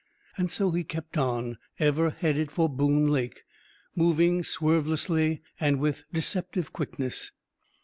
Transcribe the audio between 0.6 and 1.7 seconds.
he kept on,